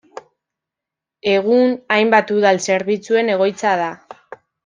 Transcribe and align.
Egun 1.33 1.75
hainbat 1.97 2.33
udal 2.37 2.63
zerbitzuen 2.71 3.31
egoitza 3.35 3.77
da. 3.83 3.93